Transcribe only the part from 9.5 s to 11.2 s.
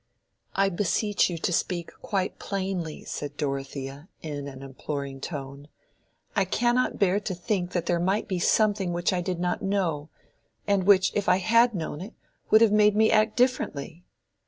know, and which,